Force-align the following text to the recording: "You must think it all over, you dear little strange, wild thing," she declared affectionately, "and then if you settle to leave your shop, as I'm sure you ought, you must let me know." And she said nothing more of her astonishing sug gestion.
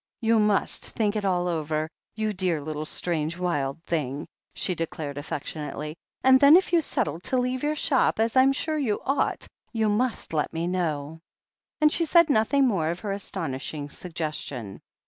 "You 0.19 0.39
must 0.39 0.89
think 0.93 1.15
it 1.15 1.23
all 1.25 1.47
over, 1.47 1.87
you 2.15 2.33
dear 2.33 2.59
little 2.59 2.85
strange, 2.85 3.37
wild 3.37 3.83
thing," 3.83 4.25
she 4.55 4.73
declared 4.73 5.19
affectionately, 5.19 5.95
"and 6.23 6.39
then 6.39 6.55
if 6.55 6.73
you 6.73 6.81
settle 6.81 7.19
to 7.19 7.37
leave 7.37 7.61
your 7.61 7.75
shop, 7.75 8.19
as 8.19 8.35
I'm 8.35 8.51
sure 8.51 8.79
you 8.79 8.99
ought, 9.05 9.47
you 9.71 9.89
must 9.89 10.33
let 10.33 10.51
me 10.51 10.65
know." 10.65 11.19
And 11.79 11.91
she 11.91 12.05
said 12.05 12.31
nothing 12.31 12.65
more 12.65 12.89
of 12.89 13.01
her 13.01 13.11
astonishing 13.11 13.89
sug 13.89 14.13
gestion. 14.15 14.79